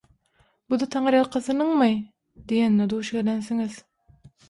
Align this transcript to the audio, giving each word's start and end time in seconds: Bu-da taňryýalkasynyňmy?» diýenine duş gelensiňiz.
Bu-da 0.73 0.87
taňryýalkasynyňmy?» 0.95 1.91
diýenine 2.55 2.91
duş 2.97 3.15
gelensiňiz. 3.23 3.81